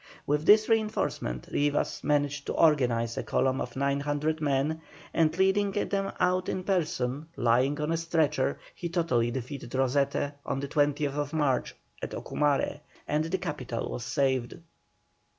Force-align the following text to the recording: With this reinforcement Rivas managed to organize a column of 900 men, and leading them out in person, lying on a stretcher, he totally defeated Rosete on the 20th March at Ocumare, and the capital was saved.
With 0.25 0.47
this 0.47 0.67
reinforcement 0.67 1.47
Rivas 1.51 2.03
managed 2.03 2.47
to 2.47 2.55
organize 2.55 3.19
a 3.19 3.23
column 3.23 3.61
of 3.61 3.75
900 3.75 4.41
men, 4.41 4.81
and 5.13 5.37
leading 5.37 5.73
them 5.73 6.11
out 6.19 6.49
in 6.49 6.63
person, 6.63 7.27
lying 7.37 7.79
on 7.79 7.91
a 7.91 7.97
stretcher, 7.97 8.57
he 8.73 8.89
totally 8.89 9.29
defeated 9.29 9.75
Rosete 9.75 10.33
on 10.43 10.59
the 10.59 10.67
20th 10.67 11.33
March 11.33 11.75
at 12.01 12.15
Ocumare, 12.15 12.79
and 13.07 13.25
the 13.25 13.37
capital 13.37 13.91
was 13.91 14.03
saved. 14.03 14.55